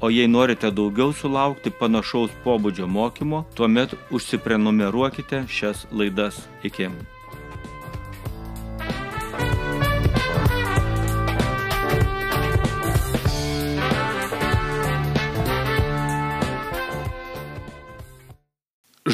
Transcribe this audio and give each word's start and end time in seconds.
O 0.00 0.08
jei 0.10 0.28
norite 0.28 0.70
daugiau 0.72 1.12
sulaukti 1.12 1.70
panašaus 1.80 2.32
pobūdžio 2.44 2.86
mokymo, 2.88 3.44
tuomet 3.54 3.92
užsiprenumeruokite 4.16 5.44
šias 5.48 5.84
laidas. 5.92 6.40
Iki. 6.64 6.88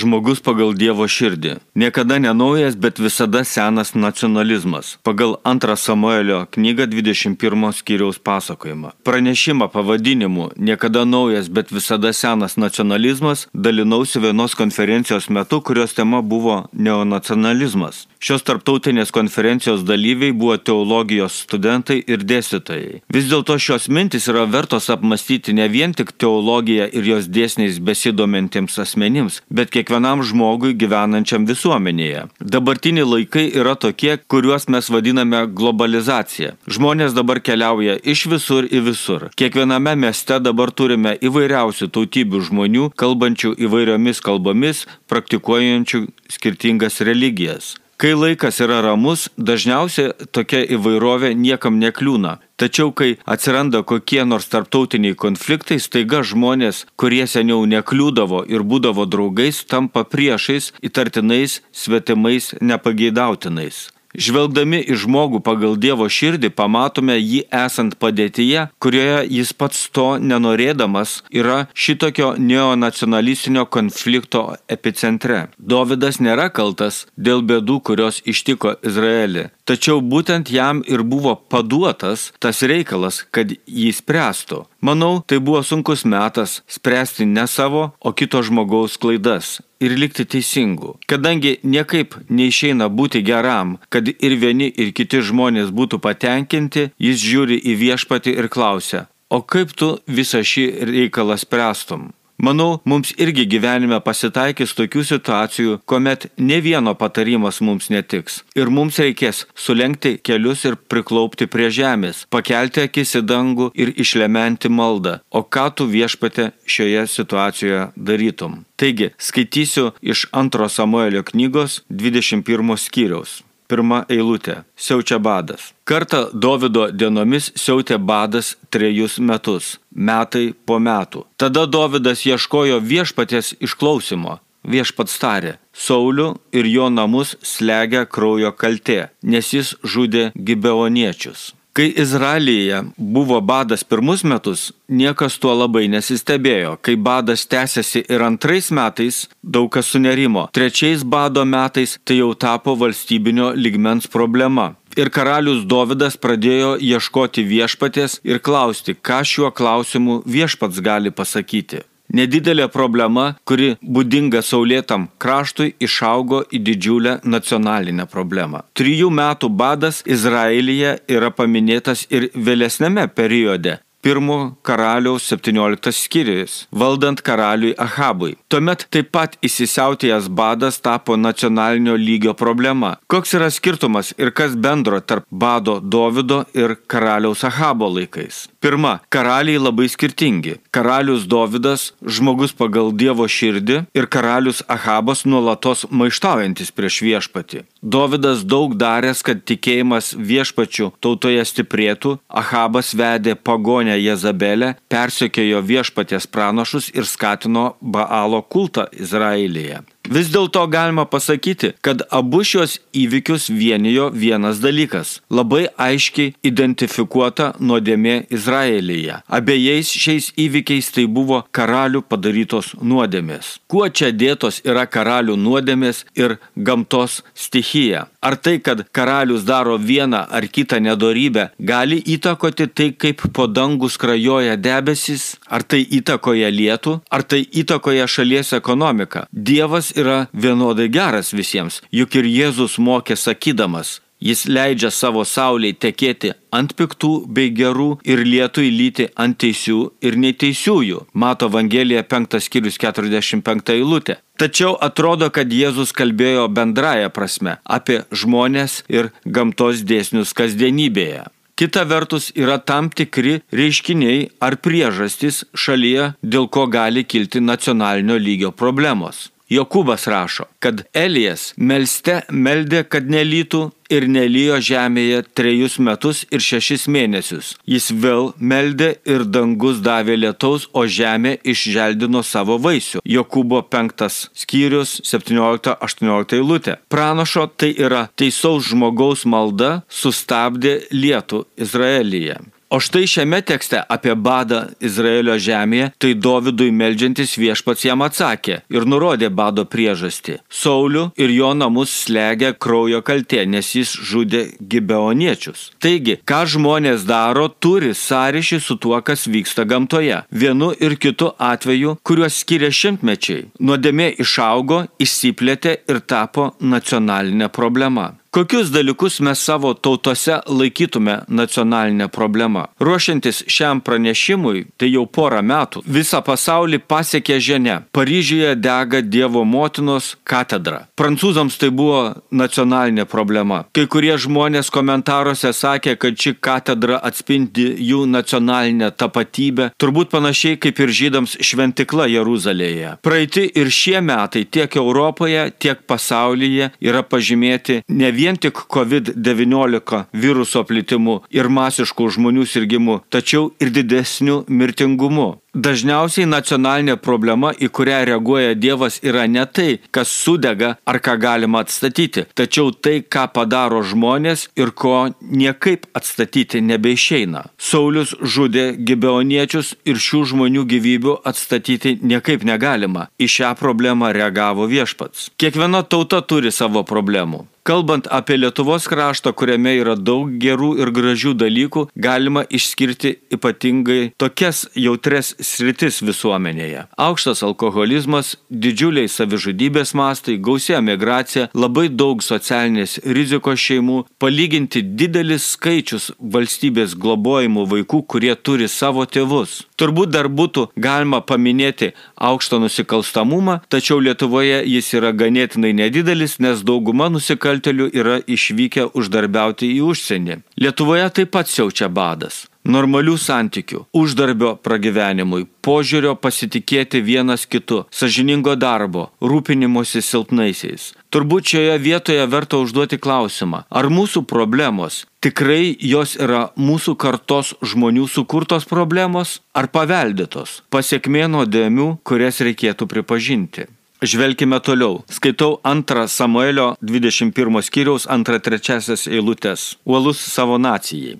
Žmogus 0.06 0.38
pagal 0.38 0.70
Dievo 0.78 1.02
širdį. 1.10 1.56
Niekada 1.74 2.21
nenaujas, 2.23 2.76
bet 2.79 3.01
visada 3.02 3.40
senas 3.43 3.90
nacionalizmas. 3.99 4.93
Pagal 5.02 5.35
2 5.43 5.74
Samuelio 5.74 6.45
knygą 6.54 6.87
21 6.87 7.73
skyriaus 7.74 8.21
pasakojimą. 8.23 8.93
Pranešimą 9.02 9.66
pavadinimu 9.68 10.51
Niekada 10.57 11.02
naujas, 11.04 11.49
bet 11.51 11.73
visada 11.74 12.12
senas 12.12 12.54
nacionalizmas 12.57 13.49
dalinausi 13.54 14.23
vienos 14.23 14.54
konferencijos 14.54 15.27
metu, 15.29 15.60
kurios 15.60 15.95
tema 15.95 16.23
buvo 16.23 16.68
neonacionalizmas. 16.73 18.07
Šios 18.23 18.46
tarptautinės 18.46 19.10
konferencijos 19.10 19.82
dalyviai 19.87 20.32
buvo 20.32 20.57
teologijos 20.57 21.43
studentai 21.46 21.99
ir 22.07 22.23
dėstytojai. 22.23 23.02
Vis 23.12 23.27
dėlto 23.30 23.59
šios 23.59 23.90
mintis 23.90 24.30
yra 24.30 24.46
vertos 24.46 24.87
apmastyti 24.90 25.52
ne 25.52 25.66
vien 25.68 25.93
tik 25.95 26.15
teologiją 26.15 26.87
ir 26.95 27.10
jos 27.10 27.29
dėsniais 27.29 27.82
besidomintiems 27.82 28.79
asmenims, 28.87 29.43
bet 29.51 29.74
kiekvienam 29.74 29.96
žmogui 30.01 30.75
gyvenančiam 30.75 31.47
visuomenėje. 31.47 32.27
Dabartiniai 32.41 33.07
laikai 33.07 33.47
yra 33.55 33.75
tokie, 33.75 34.16
kuriuos 34.29 34.69
mes 34.73 34.91
vadiname 34.91 35.47
globalizacija. 35.47 36.57
Žmonės 36.66 37.15
dabar 37.16 37.41
keliauja 37.41 37.97
iš 38.02 38.27
visur 38.33 38.67
į 38.67 38.83
visur. 38.91 39.30
Kiekviename 39.37 39.97
mieste 39.97 40.41
dabar 40.43 40.71
turime 40.71 41.17
įvairiausių 41.21 41.91
tautybių 41.97 42.45
žmonių, 42.51 42.91
kalbančių 42.97 43.55
įvairiomis 43.57 44.21
kalbomis, 44.21 44.87
praktikuojančių 45.09 46.07
skirtingas 46.37 47.01
religijas. 47.01 47.74
Kai 47.97 48.13
laikas 48.13 48.59
yra 48.61 48.83
ramus, 48.85 49.23
dažniausiai 49.41 50.29
tokia 50.37 50.59
įvairovė 50.77 51.30
niekam 51.33 51.79
nekliūna. 51.80 52.35
Tačiau, 52.61 52.91
kai 52.93 53.16
atsiranda 53.25 53.80
kokie 53.89 54.21
nors 54.29 54.51
tarptautiniai 54.52 55.16
konfliktai, 55.16 55.79
staiga 55.80 56.21
žmonės, 56.21 56.85
kurie 57.01 57.24
seniau 57.24 57.65
nekliūdavo 57.65 58.43
ir 58.52 58.69
būdavo 58.69 59.09
draugais, 59.09 59.65
tampa 59.65 60.05
priešais, 60.05 60.74
įtartinais, 60.85 61.63
svetimais, 61.73 62.52
nepageidautinais. 62.61 63.87
Žvelgdami 64.16 64.81
į 64.81 64.97
žmogų 65.03 65.42
pagal 65.44 65.76
Dievo 65.81 66.09
širdį, 66.09 66.50
pamatome 66.56 67.19
jį 67.19 67.43
esant 67.53 67.99
padėtyje, 68.00 68.69
kurioje 68.82 69.19
jis 69.38 69.53
pats 69.53 69.87
to 69.93 70.06
nenorėdamas 70.19 71.19
yra 71.31 71.66
šitokio 71.77 72.34
neonacionalistinio 72.41 73.66
konflikto 73.69 74.44
epicentre. 74.72 75.47
Dovydas 75.59 76.21
nėra 76.25 76.49
kaltas 76.49 77.05
dėl 77.16 77.44
bėdų, 77.47 77.81
kurios 77.87 78.22
ištiko 78.25 78.76
Izraelį. 78.87 79.50
Tačiau 79.66 80.00
būtent 80.00 80.49
jam 80.55 80.82
ir 80.87 81.03
buvo 81.03 81.34
paduotas 81.37 82.31
tas 82.41 82.62
reikalas, 82.62 83.25
kad 83.34 83.50
jį 83.50 83.91
spręstų. 84.00 84.65
Manau, 84.87 85.21
tai 85.27 85.39
buvo 85.39 85.63
sunkus 85.63 86.05
metas 86.05 86.63
spręsti 86.69 87.25
ne 87.27 87.47
savo, 87.47 87.83
o 87.99 88.13
kito 88.13 88.39
žmogaus 88.47 88.95
klaidas 89.03 89.47
ir 89.81 89.91
likti 90.01 90.25
teisingu. 90.33 90.93
Kadangi 91.11 91.57
niekaip 91.73 92.15
neišeina 92.31 92.87
būti 92.99 93.25
geram, 93.27 93.79
kad 93.91 94.07
ir 94.07 94.37
vieni, 94.43 94.69
ir 94.71 94.93
kiti 94.95 95.25
žmonės 95.27 95.73
būtų 95.79 95.99
patenkinti, 96.07 96.91
jis 97.03 97.19
žiūri 97.19 97.59
į 97.71 97.75
viešpatį 97.83 98.37
ir 98.39 98.49
klausia, 98.55 99.01
o 99.27 99.43
kaip 99.43 99.75
tu 99.75 99.89
visą 100.07 100.45
šį 100.53 100.67
reikalą 100.93 101.35
spręstum? 101.43 102.13
Manau, 102.39 102.81
mums 102.85 103.15
irgi 103.17 103.47
gyvenime 103.49 103.97
pasitaikys 104.05 104.75
tokių 104.77 105.05
situacijų, 105.09 105.79
kuomet 105.89 106.27
ne 106.37 106.59
vieno 106.61 106.93
patarimas 106.99 107.63
mums 107.65 107.89
netiks. 107.89 108.43
Ir 108.59 108.69
mums 108.69 109.01
reikės 109.01 109.47
sulenkti 109.57 110.19
kelius 110.21 110.67
ir 110.69 110.77
priklaupti 110.77 111.49
prie 111.49 111.71
žemės, 111.73 112.27
pakelti 112.29 112.85
akis 112.85 113.17
į 113.17 113.25
dangų 113.31 113.71
ir 113.73 113.95
išlementi 113.97 114.69
maldą. 114.69 115.19
O 115.33 115.41
ką 115.41 115.71
tu 115.73 115.89
viešpate 115.89 116.51
šioje 116.69 117.07
situacijoje 117.09 117.89
darytum? 117.97 118.65
Taigi, 118.77 119.15
skaitysiu 119.17 119.95
iš 120.05 120.29
2 120.37 120.69
Samuelio 120.69 121.25
knygos 121.25 121.81
21 121.89 122.77
skyriaus. 122.77 123.46
Pirma 123.66 124.04
eilutė. 124.09 124.60
Siaučia 124.77 125.19
badas. 125.19 125.72
Kartą 125.84 126.27
Davido 126.32 126.87
dienomis 126.91 127.50
siautė 127.59 127.99
badas 127.99 128.54
trejus 128.71 129.19
metus, 129.19 129.77
metai 129.91 130.53
po 130.66 130.78
metų. 130.78 131.25
Tada 131.37 131.66
Davidas 131.66 132.26
ieškojo 132.26 132.81
viešpatės 132.81 133.55
išklausimo. 133.60 134.38
Viešpats 134.66 135.19
tarė, 135.22 135.53
Saulių 135.71 136.32
ir 136.56 136.66
jo 136.66 136.88
namus 136.91 137.37
slegia 137.47 138.03
kraujo 138.06 138.50
kaltė, 138.50 139.10
nes 139.22 139.53
jis 139.55 139.76
žudė 139.87 140.32
gibeoniečius. 140.34 141.53
Kai 141.76 141.92
Izraelyje 141.97 142.82
buvo 142.97 143.41
badas 143.41 143.82
pirmus 143.84 144.22
metus, 144.25 144.60
niekas 144.88 145.34
tuo 145.37 145.53
labai 145.53 145.82
nesistebėjo. 145.92 146.70
Kai 146.81 146.94
badas 146.97 147.42
tęsiasi 147.53 148.00
ir 148.09 148.22
antrais 148.25 148.70
metais, 148.72 149.19
daug 149.44 149.69
kas 149.75 149.91
sunerimo. 149.92 150.47
Trečiais 150.56 151.04
bado 151.04 151.44
metais 151.44 151.98
tai 152.00 152.16
jau 152.22 152.31
tapo 152.32 152.72
valstybinio 152.81 153.50
ligmens 153.60 154.09
problema. 154.09 154.70
Ir 154.97 155.10
karalius 155.12 155.66
Dovydas 155.69 156.16
pradėjo 156.16 156.78
ieškoti 156.81 157.44
viešpatės 157.44 158.22
ir 158.25 158.41
klausti, 158.41 158.97
ką 158.97 159.20
šiuo 159.28 159.53
klausimu 159.53 160.22
viešpats 160.25 160.81
gali 160.81 161.12
pasakyti. 161.12 161.82
Nedidelė 162.15 162.69
problema, 162.72 163.33
kuri 163.49 163.75
būdinga 163.83 164.43
saulėtam 164.47 165.09
kraštui, 165.22 165.75
išaugo 165.83 166.44
į 166.55 166.62
didžiulę 166.69 167.17
nacionalinę 167.25 168.06
problemą. 168.11 168.62
Trijų 168.78 169.11
metų 169.11 169.50
badas 169.50 170.03
Izraelyje 170.06 170.99
yra 171.11 171.33
paminėtas 171.34 172.06
ir 172.11 172.31
vėlesnėme 172.34 173.09
periode, 173.09 173.81
pirmo 174.06 174.56
karaliaus 174.62 175.25
17 175.33 175.91
skyrius, 175.93 176.53
valdant 176.71 177.21
karaliui 177.27 177.75
Ahabui. 177.75 178.37
Tuomet 178.47 178.84
taip 178.94 179.09
pat 179.17 179.34
įsisiautėjęs 179.43 180.28
badas 180.31 180.78
tapo 180.78 181.17
nacionalinio 181.19 181.97
lygio 181.99 182.37
problema. 182.38 182.93
Koks 183.11 183.34
yra 183.38 183.50
skirtumas 183.50 184.12
ir 184.15 184.31
kas 184.31 184.55
bendro 184.55 185.00
tarp 185.03 185.27
bado 185.31 185.81
Dovido 185.81 186.44
ir 186.55 186.77
karaliaus 186.87 187.43
Ahabo 187.50 187.91
laikais? 187.97 188.47
Pirma, 188.66 188.99
karaliai 189.09 189.59
labai 189.62 189.87
skirtingi. 189.87 190.56
Karalius 190.75 191.22
Dovidas- 191.22 191.93
žmogus 192.15 192.50
pagal 192.50 192.91
Dievo 192.91 193.28
širdį 193.31 193.77
ir 193.94 194.08
karalius 194.14 194.58
Ahabas 194.67 195.23
nuolatos 195.23 195.87
maištaujantis 195.87 196.75
prieš 196.75 196.96
viešpatį. 197.06 197.62
Dovidas 197.81 198.43
daug 198.43 198.75
daręs, 198.75 199.23
kad 199.23 199.44
tikėjimas 199.46 200.19
viešpačių 200.19 200.91
tautoje 201.00 201.46
stiprėtų, 201.46 202.19
Ahabas 202.29 202.91
vedė 202.91 203.37
pagonę 203.38 203.94
Jezabelę, 204.02 204.75
persekiojo 204.91 205.62
viešpaties 205.62 206.26
pranašus 206.26 206.91
ir 206.91 207.05
skatino 207.05 207.76
Baalo 207.81 208.43
kultą 208.43 208.91
Izraelyje. 208.91 209.85
Vis 210.06 210.29
dėlto 210.31 210.62
galima 210.70 211.03
pasakyti, 211.11 211.73
kad 211.82 212.05
abu 212.14 212.44
šios 212.47 212.76
įvykius 212.94 213.49
vienijo 213.50 214.11
vienas 214.14 214.61
dalykas- 214.62 215.20
labai 215.38 215.67
aiškiai 215.76 216.35
identifikuota 216.43 217.55
nuodėmė 217.58 218.26
Izraelyje. 218.31 219.23
Abiejais 219.29 219.91
šiais 219.91 220.31
įvykiais 220.37 220.93
tai 220.94 221.06
buvo 221.06 221.44
karalių 221.53 222.03
padarytos 222.03 222.75
nuodėmės. 222.82 223.58
Kuo 223.67 223.88
čia 223.88 224.12
dėtos 224.12 224.61
yra 224.64 224.87
karalių 224.87 225.37
nuodėmės 225.37 226.05
ir 226.14 226.38
gamtos 226.56 227.23
stichija? 227.35 228.06
Ar 228.23 228.37
tai, 228.37 228.58
kad 228.58 228.87
karalius 228.93 229.44
daro 229.44 229.79
vieną 229.79 230.26
ar 230.31 230.43
kitą 230.43 230.81
nedorybę, 230.81 231.50
gali 231.61 232.03
įtakoti 232.03 232.67
tai, 232.75 232.93
kaip 232.93 233.23
po 233.32 233.47
dangų 233.47 233.91
skrajoja 233.91 234.56
debesis? 234.56 235.37
Ar 235.49 235.62
tai 235.62 235.85
įtakoja 235.85 236.50
lietų? 236.50 237.00
Ar 237.11 237.23
tai 237.23 237.44
įtakoja 237.44 238.06
šalies 238.06 238.53
ekonomiką? 238.53 239.26
Dievas 239.32 239.95
yra 239.96 240.26
vienodai 240.32 240.88
geras 240.93 241.32
visiems, 241.34 241.82
juk 241.90 242.19
ir 242.20 242.28
Jėzus 242.31 242.78
mokė 242.78 243.16
sakydamas, 243.16 244.00
Jis 244.19 244.46
leidžia 244.48 244.88
savo 244.90 245.26
sauliai 245.28 245.75
tekėti 245.76 246.31
ant 246.56 246.72
piktų 246.78 247.10
bei 247.37 247.50
gerų 247.52 247.98
ir 248.08 248.22
lietų 248.25 248.64
įlyti 248.64 249.08
ant 249.12 249.37
teisių 249.43 249.81
ir 250.00 250.16
neteisiųjų. 250.16 251.02
Mato 251.12 251.50
Evangelija 251.50 252.00
5 252.08 252.40
skyrius 252.40 252.81
45 252.81 253.75
eilutė. 253.76 254.16
Tačiau 254.40 254.72
atrodo, 254.81 255.28
kad 255.28 255.52
Jėzus 255.52 255.93
kalbėjo 255.93 256.48
bendraja 256.48 257.12
prasme 257.12 257.58
apie 257.64 258.04
žmonės 258.10 258.84
ir 258.88 259.12
gamtos 259.25 259.84
dėsnius 259.84 260.32
kasdienybėje. 260.32 261.26
Kita 261.56 261.84
vertus 261.88 262.32
yra 262.37 262.58
tam 262.58 262.88
tikri 262.93 263.38
reiškiniai 263.52 264.26
ar 264.44 264.58
priežastys 264.60 265.44
šalyje, 265.56 266.10
dėl 266.20 266.48
ko 266.52 266.66
gali 266.69 267.04
kilti 267.04 267.40
nacionalinio 267.40 268.16
lygio 268.20 268.52
problemos. 268.52 269.31
Jokūbas 269.46 270.08
rašo, 270.10 270.48
kad 270.58 270.81
Elijas 270.90 271.52
melste 271.56 272.16
meldė, 272.34 272.81
kad 272.82 273.06
nelytų 273.06 273.60
ir 273.94 274.08
nelyjo 274.10 274.56
žemėje 274.58 275.20
trejus 275.38 275.76
metus 275.78 276.25
ir 276.34 276.43
šešis 276.43 276.88
mėnesius. 276.90 277.52
Jis 277.62 277.93
vėl 277.94 278.32
meldė 278.38 278.96
ir 279.06 279.22
dangus 279.22 279.78
davė 279.87 280.16
lietaus, 280.19 280.66
o 280.75 280.82
žemė 280.90 281.37
išželdino 281.46 282.25
savo 282.26 282.58
vaisių. 282.58 283.04
Jokūbo 283.06 283.62
5 283.70 284.08
skyrius 284.34 284.96
17-18 285.06 286.40
eilutė. 286.40 286.81
Pranašo 286.90 287.46
tai 287.54 287.70
yra 287.78 288.08
teisaus 288.19 288.72
žmogaus 288.72 289.22
malda 289.31 289.84
sustabdė 289.87 290.81
lietų 290.90 291.44
Izraelyje. 291.54 292.40
O 292.69 292.81
štai 292.83 293.07
šiame 293.07 293.39
tekste 293.47 293.79
apie 293.95 294.15
badą 294.19 294.65
Izraelio 294.83 295.37
žemėje, 295.39 295.93
tai 296.03 296.17
Dovydui 296.19 296.73
melžiantis 296.75 297.37
viešpats 297.39 297.85
jam 297.87 298.03
atsakė 298.03 298.57
ir 298.75 298.87
nurodė 298.91 299.29
bado 299.31 299.63
priežastį. 299.71 300.41
Saulių 300.51 301.05
ir 301.15 301.31
jo 301.31 301.53
namus 301.55 301.95
slegia 302.03 302.51
kraujo 302.67 303.05
kaltė, 303.07 303.45
nes 303.47 303.71
jis 303.79 303.95
žudė 304.11 304.43
gibeoniečius. 304.59 305.71
Taigi, 305.79 306.19
ką 306.27 306.43
žmonės 306.57 307.07
daro, 307.07 307.47
turi 307.49 307.95
sąryšį 307.95 308.61
su 308.67 308.79
tuo, 308.83 308.99
kas 308.99 309.29
vyksta 309.31 309.63
gamtoje. 309.63 310.25
Vienu 310.35 310.73
ir 310.75 310.99
kitu 310.99 311.31
atveju, 311.39 311.97
kuriuos 312.03 312.43
skiria 312.43 312.75
šimtmečiai, 312.75 313.47
nuodėmė 313.63 314.17
išaugo, 314.27 314.83
išsiplėtė 314.99 315.79
ir 315.87 316.03
tapo 316.03 316.51
nacionalinė 316.59 317.53
problema. 317.55 318.17
Kokius 318.37 318.69
dalykus 318.69 319.21
mes 319.21 319.41
savo 319.41 319.71
tautose 319.73 320.35
laikytume 320.44 321.15
nacionalinė 321.33 322.11
problema? 322.12 322.67
Ruošiantis 322.85 323.38
šiam 323.49 323.79
pranešimui, 323.81 324.67
tai 324.77 324.91
jau 324.91 325.06
porą 325.09 325.38
metų, 325.41 325.81
visą 325.88 326.21
pasaulį 326.21 326.83
pasiekė 326.85 327.38
žinia. 327.41 327.77
Paryžiuje 327.97 328.50
dega 328.61 329.00
Dievo 329.00 329.41
motinos 329.49 330.11
katedra. 330.29 330.83
Prancūzams 331.00 331.56
tai 331.56 331.71
buvo 331.79 332.03
nacionalinė 332.29 333.06
problema. 333.09 333.62
Kai 333.73 333.87
kurie 333.88 334.12
žmonės 334.21 334.69
komentaruose 334.75 335.55
sakė, 335.56 335.97
kad 335.97 336.21
ši 336.21 336.35
katedra 336.37 337.00
atspindi 337.09 337.71
jų 337.89 338.03
nacionalinę 338.19 338.93
tapatybę, 339.00 339.71
turbūt 339.81 340.12
panašiai 340.12 340.61
kaip 340.61 340.85
ir 340.85 340.93
žydams 341.00 341.39
šventikla 341.41 342.11
Jeruzalėje. 342.19 342.99
Praeiti 343.00 343.49
ir 343.49 343.73
šie 343.73 344.05
metai 344.05 344.44
tiek 344.44 344.77
Europoje, 344.77 345.49
tiek 345.56 345.81
pasaulyje 345.89 346.75
yra 346.85 347.00
pažymėti 347.00 347.81
ne 347.89 348.12
vien 348.12 348.25
vien 348.26 348.37
tik 348.37 348.58
COVID-19 348.75 350.00
viruso 350.23 350.62
plitimu 350.67 351.20
ir 351.31 351.46
masiškų 351.58 352.08
žmonių 352.17 352.46
sirgimu, 352.50 352.96
tačiau 353.12 353.52
ir 353.62 353.70
didesniu 353.70 354.40
mirtingumu. 354.49 355.28
Dažniausiai 355.56 356.26
nacionalinė 356.29 356.99
problema, 357.00 357.49
į 357.56 357.70
kurią 357.73 358.03
reaguoja 358.11 358.53
Dievas, 358.61 358.99
yra 359.00 359.23
ne 359.25 359.47
tai, 359.49 359.79
kas 359.88 360.12
sudega 360.12 360.75
ar 360.85 360.99
ką 361.00 361.14
galima 361.23 361.62
atstatyti, 361.64 362.26
tačiau 362.37 362.75
tai, 362.76 362.99
ką 363.00 363.25
padaro 363.32 363.81
žmonės 363.81 364.50
ir 364.61 364.75
ko 364.76 365.06
niekaip 365.23 365.88
atstatyti 365.97 366.61
nebeišeina. 366.61 367.47
Saulis 367.56 368.12
žudė 368.20 368.67
gibeoniečius 368.76 369.73
ir 369.88 369.97
šių 369.97 370.23
žmonių 370.35 370.69
gyvybių 370.69 371.19
atstatyti 371.25 371.97
niekaip 372.05 372.44
negalima. 372.44 373.08
Į 373.17 373.32
šią 373.38 373.56
problemą 373.56 374.12
reagavo 374.12 374.69
viešpats. 374.69 375.31
Kiekviena 375.41 375.87
tauta 375.88 376.20
turi 376.20 376.53
savo 376.53 376.85
problemų. 376.85 377.47
Kalbant 377.67 378.06
apie 378.14 378.37
Lietuvos 378.38 378.85
kraštą, 378.87 379.32
kuriame 379.35 379.73
yra 379.81 379.97
daug 379.99 380.31
gerų 380.38 380.69
ir 380.79 380.93
gražių 380.94 381.32
dalykų, 381.35 381.82
galima 381.99 382.44
išskirti 382.47 383.17
ypatingai 383.35 384.12
tokias 384.23 384.69
jautres 384.79 385.32
sritis 385.46 386.00
visuomenėje. 386.04 386.87
Aukštas 387.06 387.43
alkoholizmas, 387.46 388.34
didžiuliai 388.50 389.08
savižudybės 389.10 389.94
mastai, 389.98 390.37
gausia 390.37 390.81
migracija, 390.84 391.48
labai 391.54 391.87
daug 391.88 392.25
socialinės 392.25 392.98
rizikos 393.04 393.62
šeimų, 393.62 393.98
palyginti 394.22 394.82
didelis 394.82 395.50
skaičius 395.54 396.10
valstybės 396.20 396.96
globojimų 396.98 397.66
vaikų, 397.72 398.02
kurie 398.10 398.34
turi 398.37 398.69
savo 398.69 399.06
tėvus. 399.06 399.62
Turbūt 399.76 400.12
dar 400.14 400.28
būtų 400.32 400.70
galima 400.76 401.20
paminėti 401.20 401.93
aukštą 402.16 402.60
nusikalstamumą, 402.64 403.60
tačiau 403.69 404.00
Lietuvoje 404.00 404.62
jis 404.64 404.93
yra 404.96 405.12
ganėtinai 405.12 405.75
nedidelis, 405.76 406.38
nes 406.40 406.64
dauguma 406.66 407.10
nusikaltelių 407.12 407.90
yra 407.93 408.19
išvykę 408.25 408.90
uždarbiauti 408.96 409.70
į 409.76 409.81
užsienį. 409.93 410.43
Lietuvoje 410.60 411.08
taip 411.20 411.34
pat 411.37 411.52
siaučia 411.52 411.88
badas. 411.93 412.46
Normalių 412.67 413.15
santykių, 413.23 413.85
uždarbio 413.95 414.57
pragyvenimui, 414.59 415.45
požiūrio 415.63 416.17
pasitikėti 416.19 416.99
vienas 416.99 417.47
kitu, 417.47 417.85
sažiningo 417.95 418.57
darbo, 418.59 419.05
rūpinimuose 419.23 420.03
silpnaisiais. 420.03 420.89
Turbūt 421.15 421.53
šioje 421.53 421.77
vietoje 421.79 422.25
verta 422.27 422.59
užduoti 422.59 422.99
klausimą, 422.99 423.63
ar 423.71 423.87
mūsų 423.87 424.25
problemos 424.27 425.05
tikrai 425.23 425.77
jos 425.79 426.17
yra 426.19 426.49
mūsų 426.59 426.97
kartos 426.99 427.55
žmonių 427.63 428.09
sukurtos 428.11 428.67
problemos 428.67 429.41
ar 429.55 429.71
paveldėtos, 429.71 430.61
pasiekmė 430.71 431.27
nuodėmių, 431.31 431.89
kurias 432.03 432.43
reikėtų 432.43 432.91
pripažinti. 432.91 433.71
Žvelkime 434.03 434.59
toliau. 434.61 435.05
Skaitau 435.09 435.57
antrą 435.65 436.05
Samuelio 436.07 436.75
21 436.83 437.63
skyriaus 437.65 438.05
antrą 438.11 438.43
trečiasias 438.43 439.07
eilutes. 439.09 439.79
Uolus 439.87 440.21
savo 440.21 440.59
nacijai. 440.59 441.17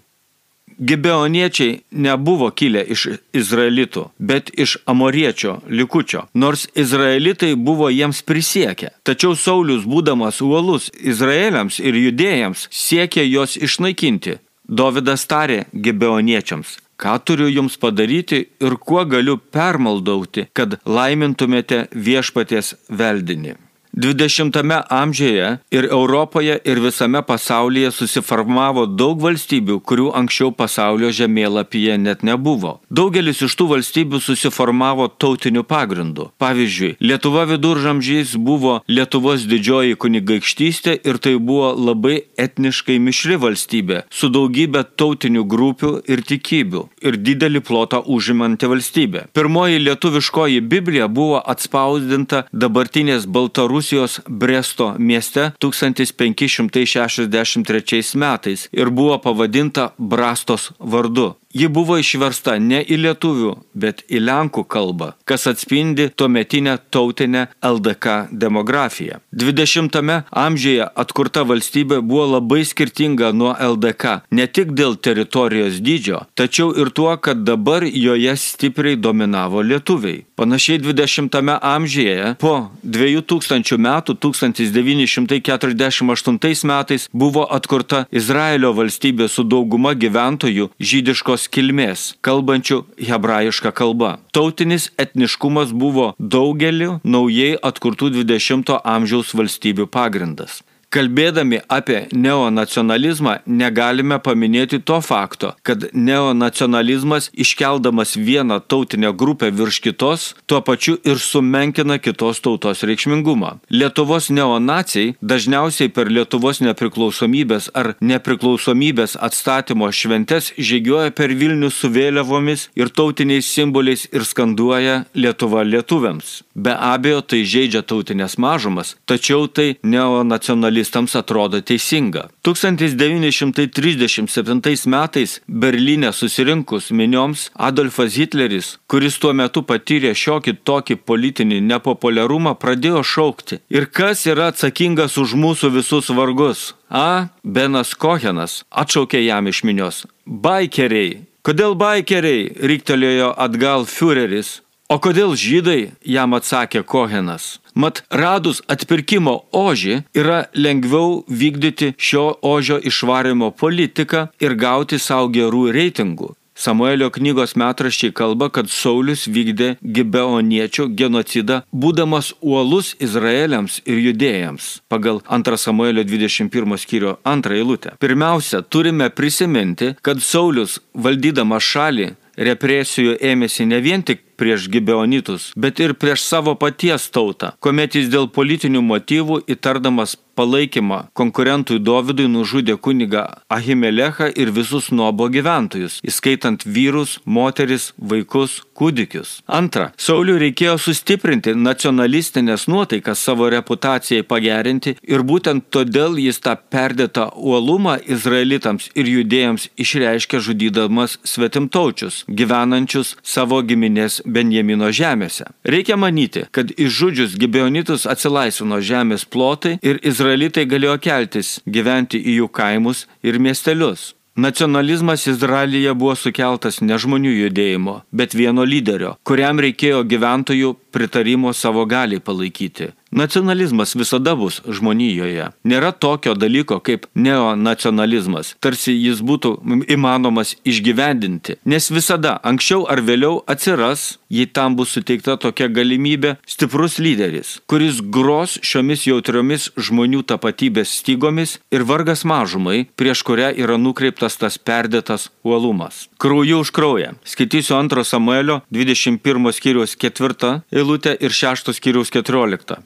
Gibeoniečiai 0.79 1.81
nebuvo 1.91 2.51
kilę 2.53 2.83
iš 2.93 3.07
izraelitų, 3.33 4.03
bet 4.19 4.51
iš 4.53 4.77
amoriečio 4.85 5.57
likučio, 5.69 6.27
nors 6.35 6.67
izraelitai 6.75 7.55
buvo 7.57 7.89
jiems 7.89 8.21
prisiekę. 8.23 8.91
Tačiau 9.03 9.37
Saulis, 9.37 9.87
būdamas 9.89 10.43
uolus 10.45 10.91
izraeliams 11.01 11.81
ir 11.81 11.97
judėjams, 11.97 12.69
siekė 12.71 13.25
juos 13.25 13.57
išnaikinti. 13.57 14.39
Dovydas 14.69 15.25
tarė 15.31 15.65
gibeoniečiams, 15.73 16.77
ką 17.01 17.15
turiu 17.25 17.49
jums 17.49 17.79
padaryti 17.81 18.43
ir 18.61 18.77
kuo 18.77 19.05
galiu 19.09 19.39
permaldauti, 19.39 20.49
kad 20.53 20.77
laimintumėte 20.85 21.87
viešpaties 21.93 22.75
veldinį. 22.91 23.57
20-ame 23.97 24.83
amžiuje 24.89 25.59
ir 25.71 25.85
Europoje 25.85 26.61
ir 26.65 26.81
visame 26.81 27.23
pasaulyje 27.23 27.91
susiformavo 27.97 28.85
daug 28.87 29.23
valstybių, 29.25 29.79
kurių 29.81 30.11
anksčiau 30.21 30.51
pasaulio 30.53 31.09
žemėlapyje 31.17 31.97
net 31.97 32.21
nebuvo. 32.21 32.75
Daugelis 32.93 33.41
iš 33.47 33.57
tų 33.57 33.71
valstybių 33.71 34.21
susiformavo 34.21 35.07
tautiniu 35.09 35.65
pagrindu. 35.65 36.29
Pavyzdžiui, 36.37 36.99
Lietuva 37.01 37.47
viduržamžiais 37.49 38.35
buvo 38.37 38.83
Lietuvos 38.85 39.47
didžioji 39.49 39.97
kunigaikštystė 39.97 40.99
ir 41.01 41.17
tai 41.17 41.39
buvo 41.41 41.73
labai 41.73 42.19
etniškai 42.37 42.99
mišri 43.01 43.41
valstybė, 43.41 44.03
su 44.13 44.29
daugybė 44.29 44.85
tautinių 45.01 45.47
grupių 45.49 45.95
ir 46.05 46.21
tikybių 46.21 46.85
ir 47.01 47.17
didelį 47.17 47.65
plotą 47.65 48.03
užimanti 48.05 48.69
valstybė. 48.69 49.25
Pirmoji 49.33 49.81
lietuviškoji 49.89 50.61
Biblija 50.61 51.09
buvo 51.09 51.41
atspausdinta 51.41 52.45
dabartinės 52.53 53.25
Baltarusijos 53.25 53.86
Rusijos 53.87 54.21
Bresto 54.29 54.95
mieste 54.99 55.53
1563 55.63 58.15
metais 58.15 58.69
ir 58.73 58.91
buvo 58.91 59.19
pavadinta 59.19 59.91
Brastos 59.99 60.73
vardu. 60.79 61.35
Ji 61.57 61.71
buvo 61.73 61.97
išversta 61.97 62.59
ne 62.61 62.83
į 62.85 62.99
lietuvių, 63.01 63.55
bet 63.81 64.05
į 64.13 64.21
lenkų 64.27 64.67
kalbą, 64.69 65.17
kas 65.25 65.47
atspindi 65.49 66.11
tuometinę 66.13 66.77
tautinę 66.93 67.47
LDK 67.65 68.29
demografiją. 68.31 69.25
20-ame 69.33 70.29
amžiuje 70.45 70.85
atkurta 71.03 71.43
valstybė 71.49 72.05
buvo 72.05 72.27
labai 72.35 72.61
skirtinga 72.69 73.33
nuo 73.33 73.57
LDK, 73.57 74.05
ne 74.37 74.47
tik 74.47 74.77
dėl 74.77 75.01
teritorijos 75.01 75.81
dydžio, 75.87 76.19
tačiau 76.37 76.77
ir 76.77 76.93
tuo, 76.93 77.17
kad 77.17 77.41
dabar 77.49 77.89
joje 77.89 78.37
stipriai 78.37 79.01
dominavo 79.01 79.65
lietuviai. 79.65 80.29
Panašiai 80.37 80.77
20-ame 80.85 81.57
amžiuje 81.63 82.37
po 82.43 82.69
2000 82.85 83.79
metų 83.81 84.13
1948 84.29 86.69
metais 86.69 87.09
buvo 87.13 87.47
atkurta 87.49 88.05
Izraelio 88.13 88.73
valstybė 88.77 89.29
su 89.33 89.43
dauguma 89.49 89.97
gyventojų 89.97 90.69
žydiškos 90.77 91.46
kilmės, 91.53 92.15
kalbančių 92.27 92.83
hebrajišką 93.09 93.73
kalbą. 93.77 94.17
Tautinis 94.37 94.91
etniškumas 95.01 95.73
buvo 95.73 96.13
daugeliu 96.19 96.99
naujai 97.05 97.57
atkurtų 97.71 98.13
20-ojo 98.19 98.81
amžiaus 98.83 99.35
valstybių 99.37 99.89
pagrindas. 99.91 100.63
Kalbėdami 100.95 101.59
apie 101.67 102.05
neonacionalizmą 102.15 103.33
negalime 103.47 104.21
paminėti 104.23 104.79
to 104.87 105.01
fakto, 105.03 105.51
kad 105.67 105.89
neonacionalizmas 105.93 107.27
iškeldamas 107.35 108.15
vieną 108.29 108.61
tautinę 108.71 109.11
grupę 109.13 109.51
virš 109.51 109.81
kitos, 109.83 110.29
tuo 110.47 110.61
pačiu 110.63 110.95
ir 111.03 111.19
sumenkina 111.19 111.99
kitos 111.99 112.41
tautos 112.41 112.85
reikšmingumą. 112.87 113.57
Lietuvos 113.71 114.31
neonacijai 114.31 115.17
dažniausiai 115.21 115.91
per 115.91 116.07
Lietuvos 116.07 116.63
nepriklausomybės 116.63 117.73
ar 117.75 117.97
nepriklausomybės 118.01 119.19
atstatymo 119.19 119.91
šventes 119.91 120.55
žygioja 120.57 121.11
per 121.11 121.35
Vilnių 121.35 121.75
su 121.75 121.91
vėliavomis 121.91 122.69
ir 122.79 122.95
tautiniais 122.95 123.51
simboliais 123.51 124.07
ir 124.15 124.23
skanduoja 124.23 125.03
Lietuva 125.19 125.67
lietuviams. 125.67 126.46
Be 126.57 126.73
abejo, 126.73 127.21
tai 127.21 127.45
žaidžia 127.45 127.85
tautinės 127.85 128.41
mažumas, 128.41 128.97
tačiau 129.05 129.45
tai 129.45 129.77
neonacionalistams 129.85 131.13
atrodo 131.21 131.61
teisinga. 131.61 132.33
1937 132.49 134.89
metais 134.89 135.45
Berlyne 135.47 136.17
susirinkus 136.17 136.89
minioms 136.91 137.53
Adolfas 137.55 138.17
Hitleris, 138.17 138.81
kuris 138.89 139.21
tuo 139.21 139.37
metu 139.37 139.61
patyrė 139.69 140.17
šiokį 140.17 140.65
tokį 140.65 140.97
politinį 141.05 141.61
nepopuliarumą, 141.69 142.57
pradėjo 142.57 143.05
šaukti. 143.05 143.61
Ir 143.69 143.93
kas 143.93 144.25
yra 144.25 144.49
atsakingas 144.55 145.21
už 145.21 145.37
mūsų 145.37 145.77
visus 145.77 146.09
vargus? 146.09 146.73
A. 146.89 147.29
Benas 147.45 147.93
Kohenas 147.95 148.65
atšaukė 148.71 149.21
jam 149.27 149.47
iš 149.53 149.65
minios. 149.69 150.07
Baikeriai. 150.25 151.27
Kodėl 151.47 151.77
baikeriai? 151.79 152.49
riktelėjo 152.59 153.31
atgal 153.37 153.85
Führeris. 153.87 154.66
O 154.87 155.01
kodėl 155.03 155.35
žydai, 155.35 155.97
jam 156.07 156.37
atsakė 156.37 156.85
Kohenas. 156.87 157.57
Mat, 157.75 158.05
radus 158.09 158.61
atpirkimo 158.71 159.35
ožį 159.51 159.97
yra 160.15 160.45
lengviau 160.55 161.25
vykdyti 161.27 161.91
šio 161.99 162.37
ožio 162.47 162.79
išvarimo 162.79 163.51
politiką 163.51 164.29
ir 164.39 164.55
gauti 164.55 165.01
savo 165.03 165.27
gerų 165.35 165.65
reitingų. 165.75 166.31
Samuelio 166.57 167.11
knygos 167.13 167.53
metraščiai 167.61 168.15
kalba, 168.17 168.47
kad 168.49 168.71
Saulis 168.73 169.27
vykdė 169.29 169.75
gibeoniečių 169.83 170.87
genocidą, 170.97 171.59
būdamas 171.69 172.31
uolus 172.41 172.95
Izraeliams 173.03 173.83
ir 173.85 173.99
judėjams, 174.01 174.69
pagal 174.89 175.21
2 175.29 175.59
Samuelio 175.61 176.07
21 176.07 176.79
skyrio 176.81 177.19
antrą 177.29 177.59
eilutę. 177.59 177.99
Pirmiausia, 178.01 178.63
turime 178.63 179.11
prisiminti, 179.11 179.93
kad 180.01 180.23
Saulis 180.25 180.79
valdydamas 180.95 181.67
šalį 181.75 182.15
represijų 182.37 183.19
ėmėsi 183.21 183.69
ne 183.69 183.83
vien 183.85 184.05
tik 184.05 184.26
prieš 184.37 184.69
gibeonitus, 184.73 185.51
bet 185.57 185.81
ir 185.81 185.97
prieš 185.99 186.25
savo 186.27 186.55
paties 186.61 187.09
tautą, 187.13 187.55
kuomet 187.61 187.97
jis 187.99 188.11
dėl 188.13 188.29
politinių 188.33 188.85
motyvų 188.85 189.43
įtardamas 189.57 190.17
palaikymą 190.37 191.01
konkurentui 191.17 191.81
Dovydui 191.81 192.29
nužudė 192.31 192.77
kunigą 192.77 193.25
Ahimelechą 193.49 194.31
ir 194.37 194.53
visus 194.53 194.91
nuobo 194.93 195.29
gyventojus, 195.33 196.01
įskaitant 196.07 196.67
vyrus, 196.67 197.19
moteris, 197.25 197.93
vaikus, 197.99 198.61
kūdikius. 198.77 199.41
Antra, 199.47 199.91
Sauliui 200.01 200.39
reikėjo 200.43 200.77
sustiprinti 200.81 201.55
nacionalistinės 201.57 202.67
nuotaikas 202.71 203.23
savo 203.25 203.49
reputacijai 203.53 204.25
pagerinti 204.27 204.97
ir 205.03 205.25
būtent 205.27 205.69
todėl 205.73 206.19
jis 206.21 206.41
tą 206.45 206.57
perdėtą 206.73 207.31
uolumą 207.37 207.97
izraelitams 208.05 208.91
ir 208.95 209.09
judėjams 209.11 209.69
išreiškė 209.81 210.41
žudydamas 210.49 211.19
svetimtaučius, 211.25 212.25
gyvenančius 212.29 213.15
savo 213.23 213.63
giminės 213.67 214.21
Benjamino 214.27 214.93
žemėse. 214.93 215.49
Reikia 215.65 215.97
manyti, 216.01 216.45
kad 216.53 216.71
išžudžius 216.77 217.37
gibeonitus 217.41 218.07
atsilaisvino 218.11 218.81
žemės 218.85 219.25
plotai 219.25 219.77
ir 219.83 220.01
izraelitai 220.27 220.65
galėjo 220.67 220.97
keltis, 220.99 221.49
gyventi 221.71 222.19
į 222.19 222.41
jų 222.41 222.47
kaimus 222.51 223.05
ir 223.23 223.39
miestelius. 223.39 224.15
Nacionalizmas 224.37 225.23
Izraelyje 225.31 225.93
buvo 225.95 226.17
sukeltas 226.19 226.81
ne 226.83 226.99
žmonių 226.99 227.31
judėjimo, 227.31 227.95
bet 228.13 228.35
vieno 228.35 228.67
lyderio, 228.67 229.15
kuriam 229.23 229.63
reikėjo 229.63 230.03
gyventojų 230.05 230.75
pritarimo 230.93 231.55
savo 231.55 231.87
galiai 231.87 232.21
palaikyti. 232.21 232.91
Nacionalizmas 233.17 233.95
visada 233.97 234.35
bus 234.37 234.59
žmonijoje. 234.69 235.47
Nėra 235.65 235.89
tokio 235.97 236.35
dalyko 236.37 236.77
kaip 236.85 237.07
neonacionalizmas, 237.17 238.51
tarsi 238.61 238.93
jis 238.93 239.23
būtų 239.25 239.55
įmanomas 239.95 240.51
išgyvendinti, 240.69 241.55
nes 241.65 241.89
visada 241.89 242.35
anksčiau 242.45 242.83
ar 242.93 243.01
vėliau 243.07 243.39
atsiras, 243.49 244.19
jei 244.29 244.45
tam 244.45 244.77
bus 244.77 244.93
suteikta 244.93 245.39
tokia 245.41 245.71
galimybė, 245.73 246.35
stiprus 246.45 246.99
lyderis, 247.01 247.55
kuris 247.65 248.03
gros 248.05 248.59
šiomis 248.61 249.07
jautriomis 249.09 249.71
žmonių 249.81 250.21
tapatybės 250.29 250.93
stygomis 250.99 251.55
ir 251.73 251.87
vargas 251.89 252.27
mažumai, 252.29 252.83
prieš 253.01 253.23
kurią 253.25 253.55
yra 253.57 253.79
nukreiptas 253.81 254.37
tas 254.37 254.59
perdėtas 254.61 255.31
uolumas. 255.41 256.11
Krauju 256.21 256.61
už 256.67 256.75
kraują. 256.77 257.17
Skaitysiu 257.25 257.81
2 257.81 258.05
Samuelio 258.05 258.61
21 258.69 259.57
skyriaus 259.57 259.97
4 259.97 260.53
eilutę 260.69 261.17
ir 261.17 261.33
6 261.33 261.73
skyriaus 261.81 262.13
14. 262.13 262.77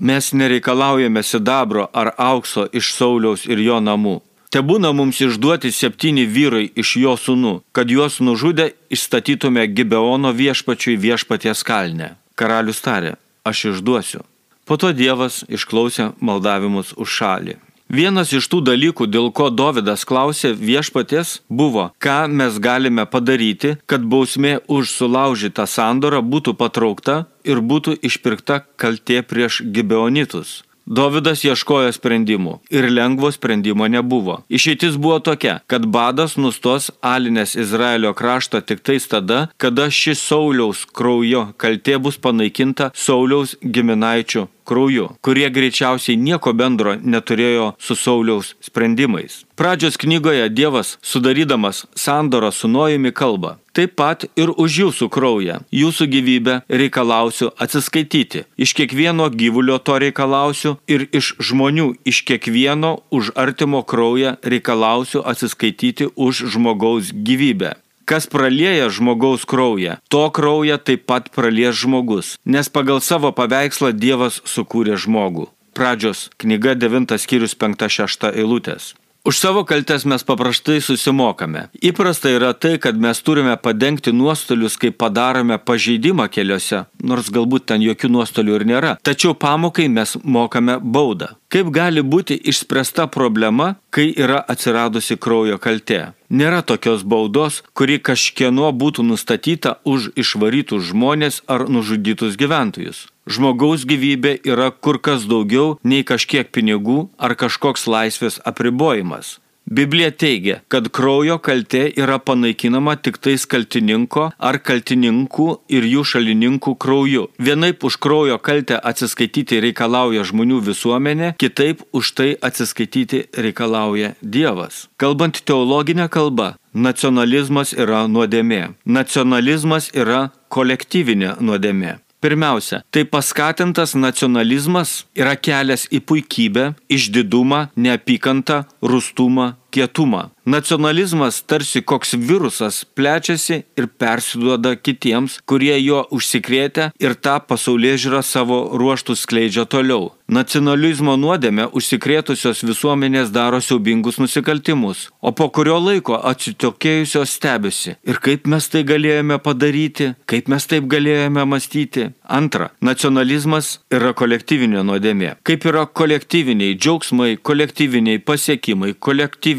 Mes 0.00 0.32
nereikalaujame 0.32 1.22
sidabro 1.22 1.88
ar 1.92 2.14
aukso 2.16 2.66
iš 2.72 2.94
Sauliaus 2.96 3.44
ir 3.44 3.60
jo 3.60 3.80
namų. 3.84 4.20
Te 4.50 4.62
būna 4.64 4.94
mums 4.96 5.20
išduoti 5.20 5.70
septyni 5.70 6.24
vyrai 6.24 6.70
iš 6.82 6.96
jo 7.02 7.12
sūnų, 7.20 7.52
kad 7.76 7.92
juos 7.92 8.16
nužudę 8.24 8.70
išstatytume 8.90 9.66
Gibeono 9.68 10.32
viešpačiui 10.32 10.96
viešpaties 10.96 11.62
kalnę. 11.68 12.14
Karalius 12.34 12.80
tarė, 12.80 13.12
aš 13.44 13.64
išduosiu. 13.74 14.24
Po 14.64 14.80
to 14.80 14.90
Dievas 14.96 15.44
išklausė 15.52 16.14
maldavimus 16.18 16.94
už 16.96 17.20
šalį. 17.20 17.60
Vienas 17.90 18.30
iš 18.30 18.46
tų 18.46 18.60
dalykų, 18.62 19.08
dėl 19.10 19.32
ko 19.34 19.48
Dovydas 19.50 20.04
klausė 20.06 20.52
viešpaties, 20.54 21.40
buvo, 21.50 21.88
ką 21.98 22.28
mes 22.30 22.60
galime 22.62 23.02
padaryti, 23.02 23.74
kad 23.90 24.06
bausmė 24.06 24.60
už 24.70 24.92
sulaužytą 24.94 25.66
sandorą 25.66 26.22
būtų 26.22 26.54
patraukta 26.54 27.24
ir 27.42 27.58
būtų 27.58 27.96
išpirkta 28.06 28.62
kaltė 28.78 29.24
prieš 29.26 29.64
gibeonitus. 29.74 30.60
Dovydas 30.86 31.42
ieškojo 31.46 31.90
sprendimų 31.94 32.56
ir 32.70 32.86
lengvo 32.90 33.28
sprendimo 33.34 33.86
nebuvo. 33.90 34.40
Išeitis 34.46 34.94
buvo 34.94 35.18
tokia, 35.22 35.58
kad 35.70 35.86
badas 35.86 36.34
nustos 36.38 36.92
alinės 37.02 37.56
Izraelio 37.58 38.14
krašto 38.14 38.62
tik 38.62 38.86
tais 38.86 39.06
tada, 39.10 39.48
kada 39.58 39.90
ši 39.90 40.14
Sauliaus 40.18 40.86
kraujo 40.86 41.48
kaltė 41.58 41.98
bus 41.98 42.22
panaikinta 42.22 42.90
Sauliaus 42.94 43.58
giminaičių 43.62 44.46
krauju, 44.70 45.08
kurie 45.26 45.50
greičiausiai 45.50 46.16
nieko 46.16 46.54
bendro 46.54 46.94
neturėjo 47.02 47.72
su 47.78 47.98
Sauliaus 47.98 48.54
sprendimais. 48.62 49.42
Pradžios 49.60 49.98
knygoje 50.00 50.46
Dievas, 50.48 50.94
sudarydamas 51.02 51.84
sandorą 51.94 52.48
su 52.54 52.68
Nojumi 52.68 53.12
kalba, 53.12 53.58
taip 53.76 53.92
pat 54.00 54.24
ir 54.40 54.52
už 54.54 54.78
jūsų 54.82 55.08
kraują, 55.12 55.58
jūsų 55.74 56.06
gyvybę 56.14 56.54
reikalausiu 56.82 57.50
atsiskaityti. 57.60 58.46
Iš 58.56 58.72
kiekvieno 58.78 59.28
gyvulio 59.42 59.76
to 59.82 59.98
reikalausiu 60.00 60.76
ir 60.88 61.06
iš 61.12 61.34
žmonių 61.50 61.90
iš 62.08 62.22
kiekvieno 62.30 62.96
už 63.10 63.34
artimo 63.34 63.82
kraują 63.82 64.38
reikalausiu 64.42 65.26
atsiskaityti 65.26 66.08
už 66.16 66.44
žmogaus 66.54 67.12
gyvybę. 67.12 67.76
Kas 68.10 68.26
pralieja 68.26 68.88
žmogaus 68.90 69.44
kraują, 69.46 69.92
to 70.10 70.24
kraują 70.34 70.78
taip 70.82 71.04
pat 71.06 71.28
pralies 71.30 71.78
žmogus, 71.78 72.32
nes 72.42 72.66
pagal 72.66 72.98
savo 72.98 73.30
paveikslą 73.30 73.92
Dievas 73.94 74.40
sukūrė 74.50 74.96
žmogų. 74.98 75.46
Pradžios 75.78 76.24
knyga 76.42 76.74
9 76.74 77.14
skyrius 77.22 77.54
5-6 77.54 78.32
eilutės. 78.34 78.96
Už 79.24 79.38
savo 79.38 79.64
kaltes 79.68 80.06
mes 80.08 80.22
paprastai 80.24 80.80
susimokame. 80.80 81.66
Įprasta 81.84 82.30
yra 82.32 82.54
tai, 82.56 82.78
kad 82.80 82.96
mes 82.96 83.18
turime 83.20 83.52
padengti 83.60 84.14
nuostolius, 84.16 84.78
kai 84.80 84.88
padarome 84.96 85.58
pažeidimą 85.60 86.24
keliuose, 86.32 86.86
nors 87.04 87.28
galbūt 87.28 87.66
ten 87.68 87.84
jokių 87.84 88.08
nuostolių 88.16 88.56
ir 88.56 88.64
nėra. 88.70 88.94
Tačiau 89.04 89.36
pamokai 89.36 89.90
mes 89.92 90.16
mokame 90.24 90.78
baudą. 90.80 91.34
Kaip 91.52 91.68
gali 91.68 92.00
būti 92.00 92.38
išspręsta 92.48 93.10
problema, 93.12 93.74
kai 93.92 94.08
yra 94.08 94.40
atsiradusi 94.40 95.20
kraujo 95.20 95.60
kaltė? 95.60 96.14
Nėra 96.30 96.62
tokios 96.64 97.04
baudos, 97.04 97.60
kuri 97.76 98.00
kažkieno 98.00 98.72
būtų 98.72 99.04
nustatyta 99.04 99.80
už 99.84 100.12
išvarytus 100.16 100.94
žmonės 100.94 101.42
ar 101.50 101.68
nužudytus 101.68 102.40
gyventojus. 102.40 103.10
Žmogaus 103.30 103.84
gyvybė 103.86 104.40
yra 104.42 104.72
kur 104.74 104.98
kas 104.98 105.28
daugiau 105.30 105.76
nei 105.86 106.02
kažkiek 106.02 106.50
pinigų 106.50 107.04
ar 107.18 107.36
kažkoks 107.38 107.86
laisvės 107.86 108.40
apribojimas. 108.50 109.38
Biblija 109.70 110.10
teigia, 110.10 110.56
kad 110.72 110.88
kraujo 110.90 111.36
kaltė 111.38 111.84
yra 111.94 112.16
panaikinama 112.18 112.96
tik 112.98 113.20
tais 113.22 113.44
kaltininko 113.46 114.24
ar 114.48 114.58
kaltininkų 114.66 115.46
ir 115.70 115.86
jų 115.86 116.02
šalininkų 116.10 116.74
krauju. 116.82 117.28
Vienaip 117.38 117.86
už 117.86 118.00
kraujo 118.02 118.40
kaltę 118.42 118.80
atsiskaityti 118.90 119.60
reikalauja 119.62 120.26
žmonių 120.26 120.58
visuomenė, 120.72 121.30
kitaip 121.38 121.86
už 121.94 122.12
tai 122.18 122.28
atsiskaityti 122.50 123.28
reikalauja 123.46 124.16
Dievas. 124.22 124.88
Kalbant 124.98 125.38
teologinę 125.46 126.10
kalbą, 126.10 126.56
nacionalizmas 126.74 127.70
yra 127.70 128.08
nuodėmė. 128.10 128.72
Nacionalizmas 128.82 129.92
yra 129.94 130.30
kolektyvinė 130.50 131.36
nuodėmė. 131.38 132.00
Pirmiausia, 132.20 132.82
tai 132.92 133.06
paskatintas 133.08 133.94
nacionalizmas 133.96 135.06
yra 135.16 135.32
kelias 135.40 135.86
į 135.88 136.02
puikybę, 136.04 136.66
išdidumą, 136.92 137.70
neapykantą, 137.80 138.58
rustumą, 138.84 139.54
kietumą. 139.74 140.28
Nacionalizmas 140.50 141.42
tarsi 141.46 141.82
koks 141.82 142.14
virusas 142.14 142.84
plečiasi 142.96 143.62
ir 143.78 143.86
persiduoda 144.00 144.72
kitiems, 144.76 145.38
kurie 145.46 145.76
juo 145.78 146.00
užsikrėtę 146.16 146.90
ir 146.98 147.14
tą 147.14 147.36
pasaulyje 147.46 148.00
žiūrą 148.06 148.22
savo 148.24 148.58
ruoštų 148.80 149.14
skleidžia 149.20 149.66
toliau. 149.70 150.10
Nacionalizmo 150.30 151.16
nuodėme 151.18 151.64
užsikrėtusios 151.74 152.62
visuomenės 152.62 153.32
daro 153.34 153.58
siaubingus 153.60 154.20
nusikaltimus, 154.22 155.08
o 155.20 155.32
po 155.34 155.48
kurio 155.50 155.76
laiko 155.82 156.18
atsitokėjusios 156.30 157.34
stebisi. 157.34 157.96
Ir 158.06 158.20
kaip 158.22 158.46
mes 158.46 158.68
tai 158.70 158.84
galėjome 158.86 159.40
padaryti, 159.42 160.12
kaip 160.30 160.48
mes 160.48 160.66
taip 160.70 160.86
galėjome 160.90 161.44
mąstyti. 161.50 162.12
Antra, 162.30 162.70
nacionalizmas 162.80 163.80
yra 163.90 164.12
kolektyvinė 164.14 164.84
nuodėmė. 164.86 165.32
Kaip 165.42 165.66
yra 165.66 165.82
kolektyviniai 165.86 166.78
džiaugsmai, 166.78 167.34
kolektyviniai 167.42 168.22
pasiekimai, 168.22 168.94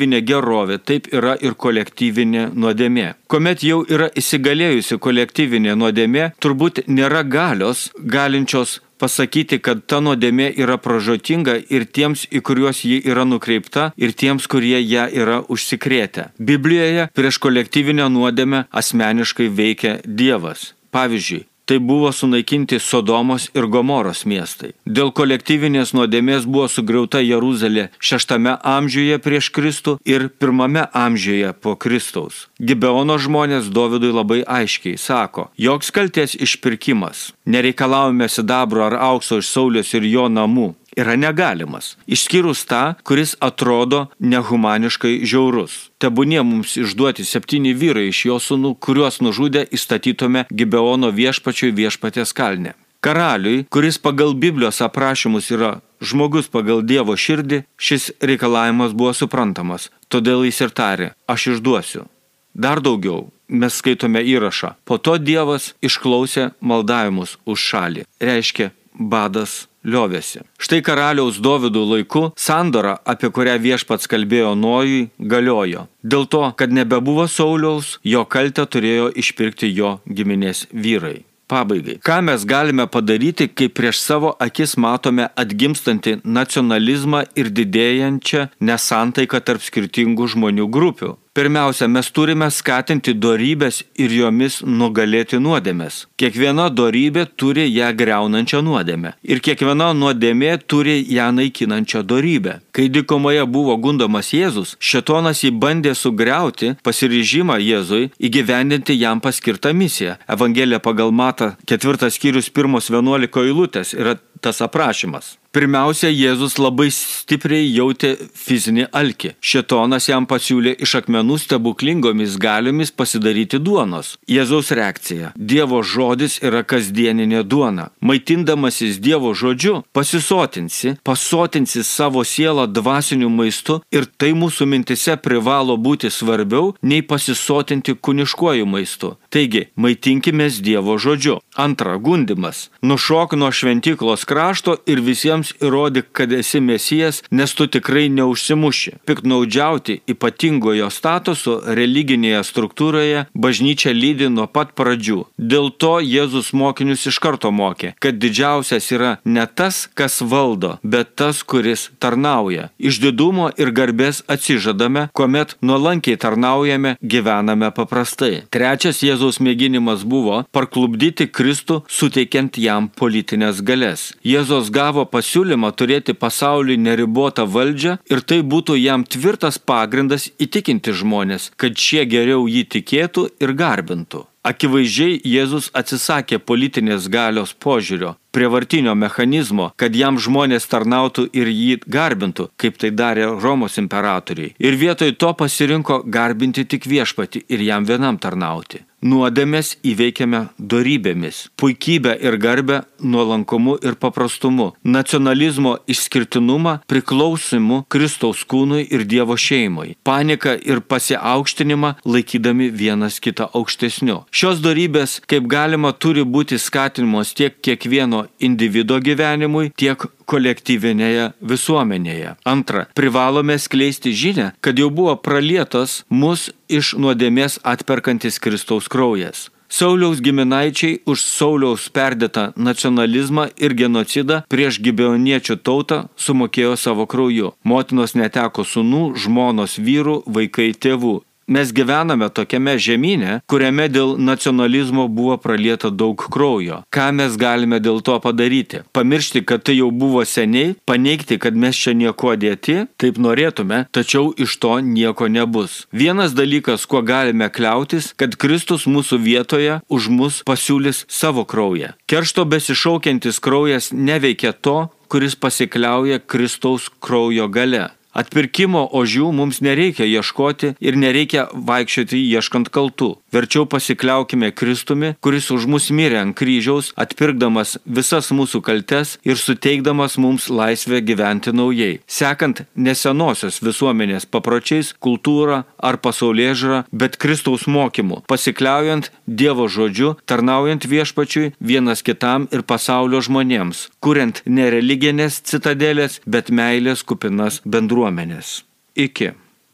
kolektyvinė 0.01 0.21
gerovė, 0.25 0.77
taip 0.79 1.07
yra 1.13 1.35
ir 1.39 1.53
kolektyvinė 1.53 2.51
nuodėmė. 2.55 3.15
Komet 3.27 3.61
jau 3.63 3.83
yra 3.85 4.09
įsigalėjusi 4.17 4.97
kolektyvinė 4.97 5.75
nuodėmė, 5.75 6.33
turbūt 6.41 6.87
nėra 6.87 7.23
galios 7.23 7.91
galinčios 7.95 8.81
pasakyti, 8.97 9.59
kad 9.59 9.85
ta 9.85 9.99
nuodėmė 10.01 10.53
yra 10.57 10.77
pražotinga 10.77 11.59
ir 11.69 11.85
tiems, 11.85 12.27
į 12.31 12.41
kuriuos 12.41 12.83
ji 12.83 13.01
yra 13.05 13.25
nukreipta, 13.25 13.93
ir 13.97 14.13
tiems, 14.13 14.47
kurie 14.47 14.81
ją 14.81 15.07
yra 15.13 15.41
užsikrėtę. 15.47 16.31
Biblijoje 16.39 17.09
prieš 17.13 17.37
kolektyvinę 17.37 18.09
nuodėmę 18.09 18.65
asmeniškai 18.71 19.49
veikia 19.49 19.99
Dievas. 20.05 20.73
Pavyzdžiui, 20.91 21.45
tai 21.71 21.79
buvo 21.79 22.11
sunaikinti 22.11 22.79
Sodomos 22.79 23.47
ir 23.55 23.63
Gomoros 23.71 24.25
miestai. 24.27 24.73
Dėl 24.83 25.13
kolektyvinės 25.15 25.93
nuodėmės 25.95 26.43
buvo 26.43 26.65
sugriauta 26.67 27.21
Jeruzalė 27.23 27.85
šeštame 27.95 28.57
amžiuje 28.59 29.15
prieš 29.23 29.47
Kristų 29.55 29.93
ir 30.03 30.27
pirmame 30.27 30.83
amžiuje 30.91 31.53
po 31.63 31.77
Kristaus. 31.79 32.49
Gibeono 32.59 33.15
žmonės 33.15 33.71
Dovydui 33.71 34.11
labai 34.11 34.41
aiškiai 34.43 34.99
sako, 34.99 35.47
joks 35.55 35.95
kalties 35.95 36.35
išpirkimas, 36.35 37.29
nereikalavome 37.47 38.27
sidabro 38.27 38.83
ar 38.89 38.99
aukso 39.07 39.39
iš 39.39 39.47
Saulės 39.55 39.95
ir 39.95 40.03
jo 40.11 40.27
namų, 40.27 40.73
yra 40.97 41.15
negalimas, 41.15 41.95
išskyrus 42.07 42.65
tą, 42.69 42.83
kuris 43.07 43.35
atrodo 43.39 44.07
nehumaniškai 44.19 45.21
žiaurus. 45.25 45.89
Tebūnie 46.01 46.43
mums 46.43 46.77
išduoti 46.81 47.25
septyni 47.27 47.73
vyrai 47.77 48.09
iš 48.09 48.25
jo 48.29 48.37
sūnų, 48.41 48.75
kuriuos 48.83 49.21
nužudė 49.23 49.65
įstatytume 49.71 50.47
Gibeono 50.51 51.11
viešpačiui 51.15 51.73
viešpatės 51.77 52.33
kalne. 52.37 52.75
Karaliui, 53.01 53.65
kuris 53.73 53.97
pagal 53.97 54.35
Biblijos 54.37 54.81
aprašymus 54.85 55.49
yra 55.49 55.79
žmogus 56.05 56.49
pagal 56.53 56.83
Dievo 56.85 57.15
širdį, 57.17 57.63
šis 57.77 58.11
reikalavimas 58.21 58.93
buvo 58.93 59.13
suprantamas, 59.17 59.89
todėl 60.09 60.45
jis 60.45 60.61
ir 60.61 60.73
tarė, 60.77 61.07
aš 61.25 61.55
išduosiu. 61.55 62.05
Dar 62.53 62.81
daugiau, 62.83 63.31
mes 63.47 63.73
skaitome 63.73 64.21
įrašą. 64.21 64.75
Po 64.85 64.99
to 64.99 65.15
Dievas 65.17 65.71
išklausė 65.81 66.51
maldavimus 66.59 67.37
už 67.45 67.67
šalį. 67.71 68.05
Reiškia, 68.21 68.69
badas 68.93 69.65
liovėsi. 69.85 70.43
Štai 70.61 70.81
karaliaus 70.85 71.39
Dovydų 71.43 71.85
laiku 71.93 72.23
sandora, 72.37 72.97
apie 73.05 73.31
kurią 73.33 73.57
viešpats 73.61 74.09
kalbėjo 74.11 74.53
Nojui, 74.59 75.09
galiojo. 75.19 75.87
Dėl 76.03 76.27
to, 76.29 76.45
kad 76.57 76.73
nebebuvo 76.73 77.27
Sauliaus, 77.29 77.97
jo 78.03 78.23
kaltę 78.25 78.65
turėjo 78.65 79.11
išpirkti 79.23 79.71
jo 79.73 79.99
giminės 80.07 80.67
vyrai. 80.71 81.21
Pabaigai. 81.51 81.97
Ką 81.99 82.21
mes 82.23 82.45
galime 82.47 82.85
padaryti, 82.87 83.49
kai 83.51 83.67
prieš 83.67 83.99
savo 83.99 84.29
akis 84.39 84.77
matome 84.79 85.25
atgimstantį 85.41 86.21
nacionalizmą 86.23 87.25
ir 87.35 87.51
didėjančią 87.51 88.45
nesantaiką 88.63 89.41
tarp 89.43 89.65
skirtingų 89.65 90.29
žmonių 90.31 90.69
grupių? 90.71 91.17
Pirmiausia, 91.33 91.87
mes 91.87 92.09
turime 92.11 92.49
skatinti 92.51 93.13
dorybės 93.15 93.77
ir 93.95 94.11
jomis 94.11 94.57
nugalėti 94.67 95.37
nuodėmės. 95.39 96.01
Kiekviena 96.19 96.65
dorybė 96.75 97.23
turi 97.39 97.69
ją 97.71 97.93
greunančią 97.95 98.59
nuodėmę. 98.67 99.13
Ir 99.23 99.39
kiekviena 99.39 99.93
nuodėmė 99.95 100.57
turi 100.67 100.97
ją 101.07 101.29
naikinančią 101.37 102.03
dorybę. 102.03 102.57
Kai 102.75 102.89
dikomoje 102.91 103.47
buvo 103.47 103.77
gundomas 103.79 104.33
Jėzus, 104.35 104.75
šetonas 104.75 105.45
jį 105.45 105.53
bandė 105.63 105.95
sugriauti 105.95 106.73
pasiryžimą 106.83 107.61
Jėzui 107.63 108.11
įgyvendinti 108.19 108.99
jam 108.99 109.23
paskirtą 109.23 109.71
misiją. 109.71 110.17
Evangelija 110.27 110.83
pagal 110.83 111.15
Mata 111.15 111.53
4 111.63 112.11
skyrius 112.11 112.51
1.11 112.51 113.47
eilutės 113.47 113.95
yra 113.95 114.19
tas 114.43 114.59
aprašymas. 114.59 115.37
Pirmiausia, 115.51 116.07
Jėzus 116.07 116.53
labai 116.55 116.85
stipriai 116.95 117.65
jautė 117.67 118.13
fizinį 118.39 118.85
alkį. 118.95 119.33
Šetonas 119.43 120.05
jam 120.07 120.23
pasiūlė 120.23 120.77
iš 120.85 120.93
akmenų 121.01 121.35
stebuklingomis 121.43 122.37
galiomis 122.39 122.93
pasidaryti 122.95 123.59
duonos. 123.59 124.13
Jėzaus 124.31 124.71
reakcija. 124.71 125.33
Dievo 125.35 125.81
žodis 125.83 126.37
yra 126.39 126.61
kasdieninė 126.63 127.41
duona. 127.43 127.89
Maitindamasis 127.99 129.01
Dievo 129.03 129.33
žodžiu, 129.35 129.81
pasisotinsi, 129.91 130.93
pasotinsi 131.03 131.83
savo 131.83 132.23
sielą 132.23 132.69
dvasiniu 132.71 133.27
maistu 133.27 133.81
ir 133.91 134.07
tai 134.07 134.31
mūsų 134.31 134.69
mintise 134.71 135.17
privalo 135.19 135.75
būti 135.75 136.13
svarbiau 136.15 136.77
nei 136.81 137.03
pasisotinti 137.03 137.97
kuniškuoju 137.99 138.71
maistu. 138.77 139.17
Taigi, 139.27 139.65
maitinkime 139.75 140.47
Dievo 140.63 140.95
žodžiu. 140.95 141.41
Antra, 141.59 141.97
gundimas. 141.99 142.69
Nušok 142.81 143.35
nuo 143.35 143.51
šventyklos 143.51 144.23
krašto 144.23 144.79
ir 144.87 145.03
visiems 145.03 145.40
kitiems 145.41 145.53
įrodyk, 145.61 146.11
kad 146.13 146.31
esi 146.31 146.59
mesijas, 146.59 147.23
nes 147.31 147.53
tu 147.53 147.67
tikrai 147.67 148.09
neužsimuši. 148.09 149.01
Piknaudžiauti 149.05 150.01
ypatingojo 150.07 150.89
statuso 150.89 151.61
religinėje 151.65 152.43
struktūroje 152.43 153.25
bažnyčia 153.33 153.93
lydi 153.93 154.29
nuo 154.29 154.47
pat 154.47 154.73
pradžių. 154.75 155.25
Dėl 155.37 155.71
to 155.71 155.99
Jėzus 155.99 156.53
mokinius 156.53 157.07
iš 157.07 157.19
karto 157.19 157.51
mokė, 157.51 157.95
kad 157.99 158.19
didžiausias 158.19 158.91
yra 158.91 159.17
ne 159.25 159.45
tas, 159.45 159.89
kas 159.93 160.21
valdo, 160.21 160.77
bet 160.83 161.15
tas, 161.15 161.43
kuris 161.43 161.89
tarnauja. 161.99 162.69
Iš 162.79 163.01
didumo 163.01 163.51
ir 163.57 163.71
garbės 163.71 164.23
atsižadame, 164.27 165.09
kuomet 165.13 165.57
nuolankiai 165.61 166.17
tarnaujame, 166.17 166.97
gyvename 167.01 167.71
paprastai. 167.71 168.43
Trečias 168.51 169.01
Jėzaus 169.01 169.41
mėginimas 169.41 170.03
buvo 170.05 170.43
parklubdyti 170.51 171.29
Kristų, 171.31 171.81
suteikiant 171.87 172.57
jam 172.57 172.89
politinės 172.89 173.61
galės. 173.61 174.11
Jėzus 174.23 174.71
gavo 174.73 175.05
pasiūlymą 175.05 175.30
pasiūlymą 175.31 175.71
turėti 175.79 176.13
pasauliui 176.13 176.77
neribotą 176.77 177.45
valdžią 177.47 177.97
ir 178.11 178.21
tai 178.21 178.41
būtų 178.43 178.75
jam 178.75 179.03
tvirtas 179.03 179.57
pagrindas 179.59 180.29
įtikinti 180.39 180.91
žmonės, 180.91 181.51
kad 181.55 181.77
šie 181.77 182.05
geriau 182.05 182.47
jį 182.47 182.65
tikėtų 182.67 183.29
ir 183.39 183.53
garbintų. 183.53 184.25
Akivaizdžiai 184.43 185.21
Jėzus 185.23 185.69
atsisakė 185.77 186.39
politinės 186.39 187.07
galios 187.07 187.53
požiūrio, 187.53 188.15
prievartinio 188.33 188.95
mechanizmo, 188.95 189.71
kad 189.77 189.95
jam 189.95 190.17
žmonės 190.17 190.65
tarnautų 190.67 191.29
ir 191.31 191.47
jį 191.47 191.79
garbintų, 191.85 192.49
kaip 192.57 192.77
tai 192.81 192.89
darė 192.91 193.29
Romos 193.39 193.77
imperatoriai. 193.77 194.55
Ir 194.59 194.75
vietoj 194.75 195.13
to 195.15 195.31
pasirinko 195.37 196.01
garbinti 196.03 196.65
tik 196.65 196.89
viešpati 196.89 197.45
ir 197.47 197.61
jam 197.61 197.85
vienam 197.85 198.17
tarnauti. 198.17 198.81
Nuodėmės 199.01 199.79
įveikiame 199.81 200.43
darybėmis, 200.61 201.47
puikybę 201.57 202.13
ir 202.21 202.35
garbę 202.37 202.83
nuolankumu 203.01 203.79
ir 203.81 203.95
paprastumu, 203.97 204.67
nacionalizmo 204.83 205.79
išskirtinumą 205.89 206.75
priklausimu 206.85 207.79
Kristaus 207.89 208.43
kūnui 208.45 208.83
ir 208.93 209.07
Dievo 209.09 209.33
šeimai, 209.33 209.95
paniką 210.05 210.53
ir 210.61 210.83
pasiaukštinimą 210.85 211.95
laikydami 212.05 212.69
vienas 212.69 213.17
kitą 213.17 213.49
aukštesniu. 213.57 214.19
Šios 214.29 214.61
darybės, 214.61 215.17
kaip 215.25 215.49
galima, 215.49 215.95
turi 215.97 216.21
būti 216.21 216.61
skatinimos 216.61 217.33
tiek 217.33 217.57
kiekvieno 217.57 218.27
individo 218.37 219.01
gyvenimui, 219.01 219.71
tiek 219.73 220.05
kolektyvinėje 220.31 221.31
visuomenėje. 221.53 222.35
Antra, 222.47 222.87
privalome 222.97 223.57
skleisti 223.59 224.15
žinę, 224.15 224.51
kad 224.63 224.79
jau 224.79 224.89
buvo 224.89 225.17
pralietas 225.19 226.01
mus 226.09 226.49
iš 226.71 226.95
nuodėmės 226.99 227.59
atperkantis 227.67 228.39
Kristaus 228.39 228.87
kraujas. 228.91 229.49
Sauliaus 229.71 230.19
giminaičiai 230.19 230.97
už 231.07 231.21
Sauliaus 231.23 231.85
perdėtą 231.95 232.49
nacionalizmą 232.59 233.45
ir 233.55 233.71
genocidą 233.79 234.41
prieš 234.51 234.81
gibeoniečių 234.83 235.55
tautą 235.63 235.99
sumokėjo 236.19 236.73
savo 236.75 237.05
krauju. 237.07 237.53
Motinos 237.63 238.11
neteko 238.19 238.67
sunų, 238.67 239.03
žmonos 239.15 239.77
vyrų, 239.79 240.17
vaikai 240.27 240.73
tėvų. 240.75 241.21
Mes 241.51 241.73
gyvename 241.75 242.29
tokiame 242.33 242.77
žemynė, 242.81 243.39
kuriame 243.51 243.87
dėl 243.91 244.15
nacionalizmo 244.19 245.07
buvo 245.11 245.37
pralieta 245.41 245.91
daug 245.91 246.23
kraujo. 246.31 246.81
Ką 246.93 247.09
mes 247.17 247.35
galime 247.39 247.81
dėl 247.83 248.01
to 248.05 248.17
padaryti? 248.23 248.83
Pamiršti, 248.95 249.43
kad 249.47 249.65
tai 249.67 249.77
jau 249.77 249.91
buvo 249.91 250.23
seniai, 250.27 250.75
paneigti, 250.87 251.39
kad 251.41 251.57
mes 251.57 251.77
čia 251.77 251.93
nieko 251.97 252.35
dėti, 252.39 252.85
taip 253.01 253.19
norėtume, 253.21 253.83
tačiau 253.91 254.31
iš 254.37 254.57
to 254.63 254.77
nieko 254.85 255.27
nebus. 255.27 255.85
Vienas 255.91 256.35
dalykas, 256.37 256.87
kuo 256.87 257.03
galime 257.05 257.51
kliautis, 257.51 258.11
kad 258.15 258.37
Kristus 258.39 258.87
mūsų 258.87 259.21
vietoje 259.21 259.79
už 259.91 260.09
mus 260.09 260.41
pasiūlys 260.47 261.05
savo 261.11 261.45
kraują. 261.45 261.93
Keršto 262.09 262.47
besišaukiantis 262.47 263.41
kraujas 263.43 263.91
neveikia 263.91 264.53
to, 264.53 264.89
kuris 265.11 265.35
pasikliauja 265.35 266.19
Kristaus 266.19 266.87
kraujo 267.03 267.47
gale. 267.51 267.89
Atpirkimo 268.11 268.83
ožių 268.91 269.31
mums 269.31 269.61
nereikia 269.63 270.03
ieškoti 270.03 270.73
ir 270.83 270.97
nereikia 270.99 271.47
vaikščioti 271.53 272.19
ieškant 272.35 272.71
kaltų. 272.75 273.13
Verčiau 273.31 273.65
pasikliaukime 273.65 274.51
Kristumi, 274.51 275.13
kuris 275.23 275.47
už 275.55 275.63
mus 275.71 275.87
mirė 275.95 276.19
ant 276.19 276.35
kryžiaus, 276.35 276.91
atpirkdamas 276.99 277.77
visas 277.85 278.27
mūsų 278.35 278.59
kaltes 278.67 279.13
ir 279.23 279.39
suteikdamas 279.39 280.17
mums 280.19 280.49
laisvę 280.51 280.99
gyventi 281.07 281.53
naujai. 281.55 282.01
Sekant 282.11 282.65
nesenosios 282.75 283.61
visuomenės 283.63 284.27
papročiais, 284.27 284.91
kultūrą 284.99 285.61
ar 285.79 285.99
pasaulyje 286.03 286.55
žiūrą, 286.61 286.79
bet 286.91 287.15
Kristaus 287.15 287.67
mokymu, 287.71 288.19
pasikliaujant 288.27 289.11
Dievo 289.25 289.69
žodžiu, 289.71 290.17
tarnaujant 290.27 290.83
viešpačiui 290.91 291.53
vienas 291.63 292.03
kitam 292.03 292.49
ir 292.51 292.65
pasaulio 292.67 293.23
žmonėms, 293.23 293.87
kuriant 294.03 294.43
ne 294.45 294.67
religinės 294.75 295.39
citadelės, 295.47 296.19
bet 296.27 296.51
meilės 296.51 297.07
kupinas 297.07 297.61
bendruomenės. 297.63 298.59
Iki. 298.99 299.31